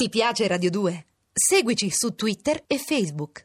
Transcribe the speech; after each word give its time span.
Ti 0.00 0.10
piace 0.10 0.46
Radio 0.46 0.70
2? 0.70 1.04
Seguici 1.32 1.90
su 1.90 2.14
Twitter 2.14 2.62
e 2.68 2.78
Facebook. 2.78 3.42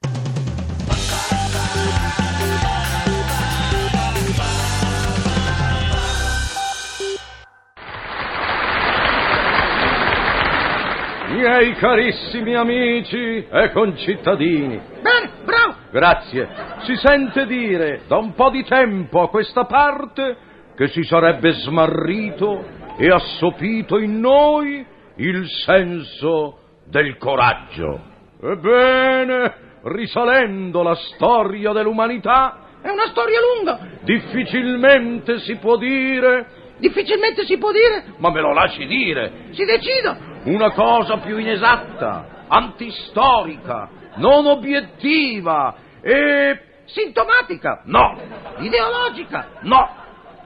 Miei 11.31 11.73
carissimi 11.73 12.53
amici 12.53 13.47
e 13.49 13.71
concittadini. 13.73 14.79
Bene, 15.01 15.31
bravo! 15.43 15.75
Grazie. 15.89 16.47
Si 16.85 16.95
sente 16.97 17.47
dire 17.47 18.03
da 18.07 18.17
un 18.17 18.35
po' 18.35 18.51
di 18.51 18.63
tempo 18.63 19.23
a 19.23 19.29
questa 19.29 19.65
parte 19.65 20.37
che 20.75 20.87
si 20.89 21.01
sarebbe 21.01 21.51
smarrito 21.53 22.63
e 22.99 23.09
assopito 23.09 23.97
in 23.97 24.19
noi 24.19 24.92
il 25.17 25.47
senso 25.65 26.57
del 26.85 27.17
coraggio. 27.17 28.11
Ebbene, 28.41 29.53
risalendo 29.83 30.81
la 30.83 30.95
storia 30.95 31.71
dell'umanità, 31.71 32.57
È 32.81 32.89
una 32.89 33.07
storia 33.07 33.39
lunga. 33.39 33.79
difficilmente 34.01 35.39
si 35.39 35.55
può 35.57 35.77
dire, 35.77 36.61
Difficilmente 36.77 37.45
si 37.45 37.57
può 37.57 37.71
dire. 37.71 38.05
ma 38.17 38.29
me 38.31 38.41
lo 38.41 38.51
lasci 38.53 38.85
dire, 38.85 39.31
Si 39.51 39.63
decida. 39.63 40.17
una 40.45 40.71
cosa 40.71 41.17
più 41.17 41.37
inesatta, 41.37 42.45
antistorica, 42.47 43.89
non 44.15 44.45
obiettiva 44.47 45.75
e... 46.01 46.59
Sintomatica. 46.85 47.81
no, 47.85 48.19
Ideologica. 48.59 49.47
no, 49.61 49.89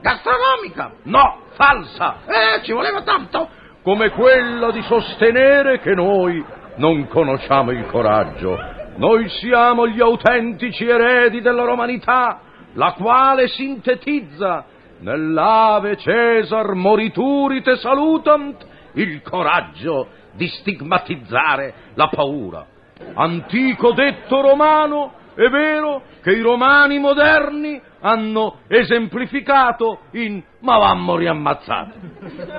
Gastronomica. 0.01 0.91
no, 1.03 1.41
falsa, 1.53 2.17
Eh, 2.27 2.61
ci 2.63 2.71
voleva 2.73 3.01
tanto. 3.01 3.49
Come 3.87 4.09
quella 4.09 4.69
di 4.71 4.81
sostenere 4.81 5.79
che 5.79 5.93
noi 5.93 6.43
non 6.75 7.07
conosciamo 7.07 7.71
il 7.71 7.85
coraggio. 7.85 8.59
Noi 8.97 9.29
siamo 9.29 9.87
gli 9.87 10.01
autentici 10.01 10.85
eredi 10.85 11.39
della 11.39 11.63
romanità, 11.63 12.41
la 12.73 12.91
quale 12.97 13.47
sintetizza 13.47 14.65
nell'Ave 14.99 15.95
Cesar 15.95 16.73
moriturite 16.73 17.77
salutant 17.77 18.57
il 18.95 19.21
coraggio 19.21 20.09
di 20.33 20.49
stigmatizzare 20.49 21.73
la 21.93 22.09
paura. 22.09 22.65
Antico 23.13 23.93
detto 23.93 24.41
romano, 24.41 25.13
è 25.37 25.49
vero 25.49 26.01
che 26.23 26.31
i 26.31 26.41
romani 26.41 26.97
moderni 26.97 27.79
hanno 27.99 28.61
esemplificato 28.67 29.99
in 30.13 30.41
ma 30.61 30.79
vammo 30.79 31.15
riammazzati. 31.15 31.99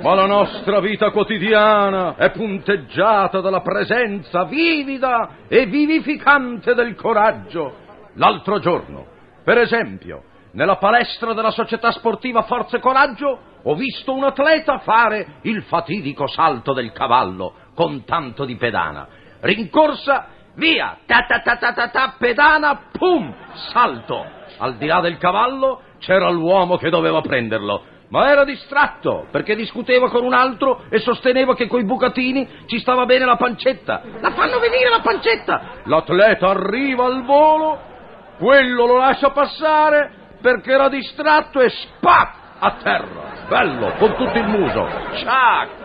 Ma 0.00 0.14
la 0.14 0.26
nostra 0.26 0.78
vita 0.78 1.10
quotidiana 1.10 2.14
è 2.14 2.30
punteggiata 2.30 3.40
dalla 3.40 3.62
presenza 3.62 4.44
vivida 4.44 5.30
e 5.48 5.66
vivificante 5.66 6.74
del 6.74 6.94
coraggio. 6.94 7.74
L'altro 8.14 8.60
giorno, 8.60 9.06
per 9.42 9.58
esempio, 9.58 10.22
nella 10.52 10.76
palestra 10.76 11.34
della 11.34 11.50
società 11.50 11.90
sportiva 11.90 12.42
Forza 12.42 12.76
e 12.76 12.80
Coraggio, 12.80 13.40
ho 13.64 13.74
visto 13.74 14.14
un 14.14 14.22
atleta 14.22 14.78
fare 14.78 15.38
il 15.42 15.64
fatidico 15.64 16.28
salto 16.28 16.72
del 16.72 16.92
cavallo 16.92 17.54
con 17.74 18.04
tanto 18.04 18.44
di 18.44 18.54
pedana. 18.54 19.08
Rincorsa, 19.40 20.26
via, 20.58 20.98
ta 21.06 21.24
ta 21.26 21.40
ta 21.40 21.56
ta 21.56 21.72
ta, 21.72 21.88
ta 21.88 22.14
pedana, 22.18 22.90
pum, 22.92 23.32
salto. 23.72 24.26
Al 24.58 24.76
di 24.76 24.86
là 24.86 25.00
del 25.00 25.16
cavallo 25.16 25.82
c'era 25.98 26.28
l'uomo 26.28 26.76
che 26.76 26.90
doveva 26.90 27.20
prenderlo, 27.20 27.84
ma 28.08 28.30
era 28.30 28.44
distratto 28.44 29.26
perché 29.30 29.54
discuteva 29.54 30.10
con 30.10 30.24
un 30.24 30.34
altro 30.34 30.82
e 30.90 30.98
sosteneva 30.98 31.54
che 31.54 31.68
coi 31.68 31.84
bucatini 31.84 32.64
ci 32.66 32.78
stava 32.80 33.06
bene 33.06 33.24
la 33.24 33.36
pancetta. 33.36 34.02
La 34.20 34.32
fanno 34.32 34.58
venire 34.58 34.90
la 34.90 35.00
pancetta. 35.00 35.62
L'atleta 35.84 36.48
arriva 36.48 37.04
al 37.04 37.24
volo, 37.24 37.80
quello 38.38 38.86
lo 38.86 38.98
lascia 38.98 39.30
passare 39.30 40.10
perché 40.42 40.72
era 40.72 40.88
distratto 40.88 41.60
e 41.60 41.68
spac 41.68 42.34
a 42.58 42.72
terra. 42.82 43.46
Bello, 43.48 43.92
con 43.98 44.14
tutto 44.16 44.38
il 44.38 44.46
muso. 44.46 44.88
Ciac! 45.14 45.77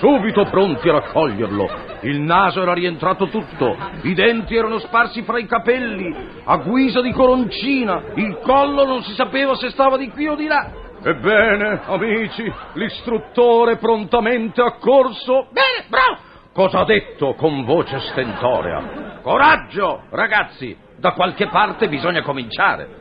Subito 0.00 0.44
pronti 0.44 0.88
a 0.88 0.92
raccoglierlo. 0.92 1.68
Il 2.00 2.20
naso 2.20 2.62
era 2.62 2.72
rientrato 2.72 3.28
tutto, 3.28 3.76
i 4.00 4.14
denti 4.14 4.56
erano 4.56 4.78
sparsi 4.78 5.20
fra 5.24 5.38
i 5.38 5.44
capelli, 5.44 6.40
a 6.42 6.56
guisa 6.56 7.02
di 7.02 7.12
coroncina, 7.12 8.04
il 8.14 8.38
collo 8.42 8.86
non 8.86 9.02
si 9.02 9.12
sapeva 9.12 9.54
se 9.56 9.68
stava 9.68 9.98
di 9.98 10.08
qui 10.08 10.26
o 10.26 10.36
di 10.36 10.46
là. 10.46 10.70
Ebbene, 11.02 11.82
amici, 11.84 12.50
l'istruttore 12.74 13.76
prontamente 13.76 14.62
accorso 14.62 15.48
Bene, 15.50 15.84
bravo. 15.88 16.28
Cosa 16.54 16.80
ha 16.80 16.84
detto 16.84 17.34
con 17.34 17.64
voce 17.66 18.00
stentorea? 18.00 19.18
Coraggio, 19.20 20.04
ragazzi, 20.08 20.74
da 20.96 21.12
qualche 21.12 21.48
parte 21.48 21.88
bisogna 21.88 22.22
cominciare. 22.22 22.99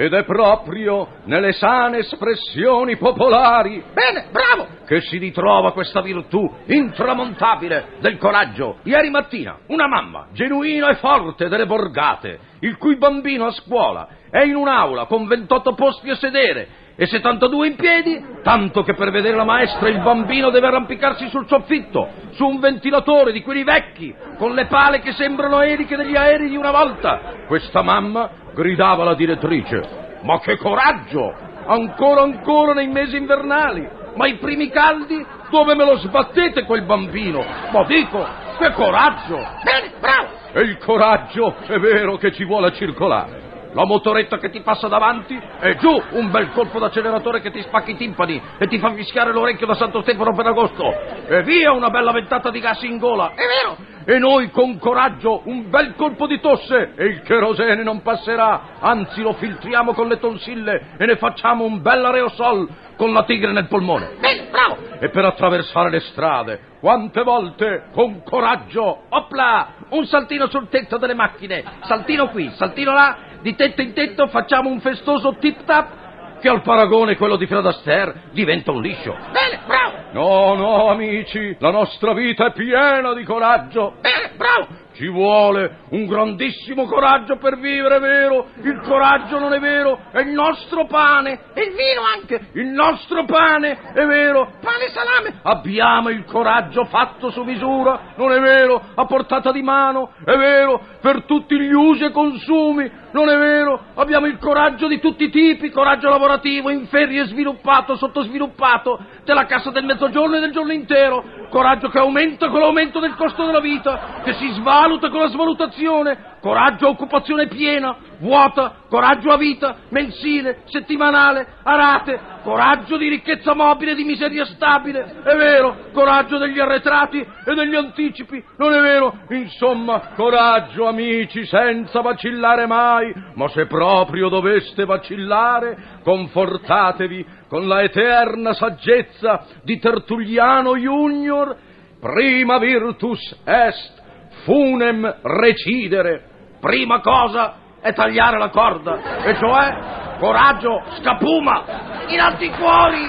Ed 0.00 0.12
è 0.12 0.22
proprio 0.22 1.08
nelle 1.24 1.50
sane 1.50 1.98
espressioni 1.98 2.96
popolari 2.96 3.82
Bene, 3.92 4.28
bravo. 4.30 4.68
che 4.86 5.00
si 5.00 5.18
ritrova 5.18 5.72
questa 5.72 6.00
virtù 6.02 6.48
intramontabile 6.66 7.96
del 7.98 8.16
coraggio. 8.16 8.76
Ieri 8.84 9.10
mattina 9.10 9.58
una 9.66 9.88
mamma, 9.88 10.28
genuina 10.32 10.90
e 10.90 10.94
forte 10.98 11.48
delle 11.48 11.66
borgate, 11.66 12.38
il 12.60 12.76
cui 12.76 12.96
bambino 12.96 13.46
a 13.46 13.50
scuola 13.50 14.06
è 14.30 14.42
in 14.44 14.54
un'aula 14.54 15.06
con 15.06 15.26
28 15.26 15.74
posti 15.74 16.10
a 16.10 16.14
sedere 16.14 16.68
e 16.94 17.06
72 17.06 17.66
in 17.66 17.76
piedi, 17.76 18.24
tanto 18.42 18.82
che 18.82 18.94
per 18.94 19.10
vedere 19.10 19.36
la 19.36 19.44
maestra 19.44 19.88
il 19.88 20.00
bambino 20.00 20.50
deve 20.50 20.66
arrampicarsi 20.66 21.28
sul 21.28 21.46
soffitto, 21.46 22.08
su 22.32 22.44
un 22.44 22.58
ventilatore 22.58 23.30
di 23.30 23.40
quelli 23.40 23.62
vecchi, 23.62 24.14
con 24.36 24.54
le 24.54 24.66
pale 24.66 24.98
che 24.98 25.12
sembrano 25.12 25.60
eliche 25.60 25.96
degli 25.96 26.16
aerei 26.16 26.48
di 26.48 26.56
una 26.56 26.72
volta. 26.72 27.20
Questa 27.46 27.82
mamma 27.82 28.46
gridava 28.58 29.02
alla 29.02 29.14
direttrice, 29.14 30.18
ma 30.22 30.40
che 30.40 30.56
coraggio! 30.56 31.46
Ancora 31.64 32.22
ancora 32.22 32.72
nei 32.72 32.88
mesi 32.88 33.16
invernali, 33.16 33.88
ma 34.14 34.26
i 34.26 34.36
primi 34.38 34.68
caldi 34.68 35.24
dove 35.48 35.74
me 35.76 35.84
lo 35.84 35.96
sbattete 35.98 36.64
quel 36.64 36.82
bambino? 36.82 37.44
Ma 37.70 37.84
dico, 37.84 38.26
che 38.58 38.72
coraggio! 38.72 39.36
Bene, 39.62 39.92
bravo. 40.00 40.28
E 40.52 40.60
il 40.62 40.78
coraggio 40.78 41.54
è 41.66 41.78
vero 41.78 42.16
che 42.16 42.32
ci 42.32 42.44
vuole 42.44 42.68
a 42.68 42.72
circolare. 42.72 43.46
La 43.74 43.84
motoretta 43.84 44.38
che 44.38 44.50
ti 44.50 44.60
passa 44.62 44.88
davanti 44.88 45.38
e 45.60 45.76
giù 45.76 46.02
un 46.12 46.30
bel 46.30 46.50
colpo 46.52 46.78
d'acceleratore 46.78 47.40
che 47.40 47.50
ti 47.50 47.60
spacca 47.60 47.90
i 47.90 47.96
timpani 47.96 48.42
e 48.58 48.66
ti 48.66 48.78
fa 48.78 48.92
fischiare 48.92 49.30
l'orecchio 49.30 49.66
da 49.66 49.74
Santo 49.74 50.00
Stefano 50.00 50.34
per 50.34 50.46
agosto. 50.46 50.90
E 51.28 51.42
via 51.42 51.70
una 51.72 51.90
bella 51.90 52.10
ventata 52.10 52.50
di 52.50 52.60
gas 52.60 52.82
in 52.82 52.96
gola. 52.96 53.32
È 53.34 53.44
vero. 53.46 53.87
E 54.10 54.18
noi 54.18 54.50
con 54.50 54.78
coraggio 54.78 55.42
un 55.44 55.68
bel 55.68 55.94
colpo 55.94 56.26
di 56.26 56.40
tosse 56.40 56.94
e 56.96 57.04
il 57.04 57.20
cherosene 57.20 57.82
non 57.82 58.00
passerà, 58.00 58.78
anzi 58.78 59.20
lo 59.20 59.34
filtriamo 59.34 59.92
con 59.92 60.08
le 60.08 60.18
tonsille 60.18 60.94
e 60.96 61.04
ne 61.04 61.16
facciamo 61.16 61.64
un 61.64 61.82
bel 61.82 62.02
aerosol 62.06 62.66
con 62.96 63.12
la 63.12 63.24
tigre 63.24 63.52
nel 63.52 63.66
polmone. 63.66 64.12
Bene, 64.18 64.46
bravo. 64.50 64.78
E 64.98 65.10
per 65.10 65.26
attraversare 65.26 65.90
le 65.90 66.00
strade, 66.00 66.58
quante 66.80 67.22
volte 67.22 67.88
con 67.92 68.22
coraggio, 68.22 69.02
opla, 69.10 69.74
un 69.90 70.06
saltino 70.06 70.46
sul 70.46 70.70
tetto 70.70 70.96
delle 70.96 71.12
macchine, 71.12 71.62
saltino 71.82 72.30
qui, 72.30 72.50
saltino 72.54 72.94
là, 72.94 73.14
di 73.42 73.54
tetto 73.56 73.82
in 73.82 73.92
tetto 73.92 74.28
facciamo 74.28 74.70
un 74.70 74.80
festoso 74.80 75.36
tip 75.38 75.64
tap 75.66 76.40
che 76.40 76.48
al 76.48 76.62
paragone 76.62 77.14
quello 77.18 77.36
di 77.36 77.46
Fred 77.46 77.66
Astaire 77.66 78.22
diventa 78.30 78.70
un 78.70 78.80
liscio. 78.80 79.14
Bene, 79.32 79.60
bravo. 79.66 79.97
No, 80.12 80.54
no, 80.54 80.88
amici, 80.88 81.56
la 81.58 81.70
nostra 81.70 82.14
vita 82.14 82.46
è 82.46 82.52
piena 82.52 83.12
di 83.12 83.24
coraggio. 83.24 83.96
Bene, 84.00 84.32
bravo. 84.36 84.86
Ci 84.94 85.06
vuole 85.06 85.82
un 85.90 86.06
grandissimo 86.06 86.86
coraggio 86.86 87.36
per 87.36 87.58
vivere, 87.58 87.96
è 87.96 88.00
vero? 88.00 88.46
Il 88.62 88.80
coraggio 88.80 89.38
non 89.38 89.52
è 89.52 89.60
vero, 89.60 90.00
è 90.10 90.18
il 90.20 90.30
nostro 90.30 90.86
pane. 90.86 91.38
E 91.54 91.62
il 91.62 91.74
vino 91.74 92.02
anche. 92.02 92.48
Il 92.54 92.66
nostro 92.66 93.24
pane, 93.24 93.92
è 93.92 94.04
vero? 94.06 94.54
Pane 94.60 94.84
e 94.86 94.88
salame. 94.88 95.40
Abbiamo 95.42 96.08
il 96.08 96.24
coraggio 96.24 96.84
fatto 96.86 97.30
su 97.30 97.44
misura, 97.44 98.14
non 98.16 98.32
è 98.32 98.40
vero? 98.40 98.82
A 98.94 99.04
portata 99.04 99.52
di 99.52 99.62
mano, 99.62 100.14
è 100.24 100.36
vero? 100.36 100.80
Per 101.00 101.22
tutti 101.26 101.56
gli 101.56 101.72
usi 101.72 102.04
e 102.04 102.10
consumi, 102.10 102.90
non 103.12 103.28
è 103.28 103.36
vero? 103.38 103.80
Abbiamo 103.98 104.26
il 104.26 104.38
coraggio 104.38 104.86
di 104.86 105.00
tutti 105.00 105.24
i 105.24 105.30
tipi, 105.30 105.70
coraggio 105.70 106.08
lavorativo, 106.08 106.70
in 106.70 106.86
ferie 106.86 107.24
sviluppato, 107.24 107.96
sottosviluppato, 107.96 108.96
della 109.24 109.44
cassa 109.44 109.72
del 109.72 109.84
mezzogiorno 109.84 110.36
e 110.36 110.40
del 110.40 110.52
giorno 110.52 110.72
intero, 110.72 111.24
coraggio 111.50 111.88
che 111.88 111.98
aumenta 111.98 112.48
con 112.48 112.60
l'aumento 112.60 113.00
del 113.00 113.16
costo 113.16 113.44
della 113.44 113.58
vita, 113.58 114.20
che 114.22 114.34
si 114.34 114.50
svaluta 114.50 115.10
con 115.10 115.18
la 115.18 115.26
svalutazione, 115.26 116.36
coraggio 116.40 116.86
a 116.86 116.90
occupazione 116.90 117.48
piena, 117.48 117.96
vuota, 118.20 118.84
coraggio 118.88 119.30
a 119.30 119.36
vita, 119.36 119.76
mensile, 119.88 120.62
settimanale, 120.66 121.46
a 121.64 121.74
rate, 121.74 122.20
coraggio 122.42 122.96
di 122.96 123.08
ricchezza 123.08 123.54
mobile 123.54 123.92
e 123.92 123.94
di 123.96 124.04
miseria 124.04 124.44
stabile, 124.44 125.22
è 125.24 125.34
vero, 125.34 125.88
coraggio 125.92 126.38
degli 126.38 126.60
arretrati 126.60 127.18
e 127.18 127.54
degli 127.54 127.74
anticipi, 127.74 128.42
non 128.58 128.72
è 128.72 128.80
vero? 128.80 129.18
Insomma, 129.30 130.10
coraggio 130.14 130.86
amici, 130.86 131.44
senza 131.46 132.00
vacillare 132.00 132.66
mai, 132.66 133.12
ma 133.34 133.48
se 133.48 133.66
proprio 133.88 134.28
doveste 134.28 134.84
vacillare, 134.84 135.76
confortatevi 136.02 137.24
con 137.48 137.66
la 137.66 137.82
eterna 137.82 138.52
saggezza 138.52 139.46
di 139.62 139.78
Tertulliano 139.78 140.76
Junior 140.76 141.56
prima 141.98 142.58
virtus 142.58 143.34
est 143.44 144.02
funem 144.44 145.20
recidere. 145.22 146.22
Prima 146.60 147.00
cosa 147.00 147.54
è 147.80 147.94
tagliare 147.94 148.36
la 148.36 148.50
corda, 148.50 149.22
e 149.22 149.34
cioè 149.36 150.16
coraggio, 150.18 150.82
scapuma, 151.00 151.62
in 152.08 152.20
alti 152.20 152.50
cuori. 152.50 153.08